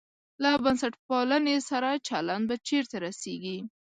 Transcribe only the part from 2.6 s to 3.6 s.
چېرته رسېږي.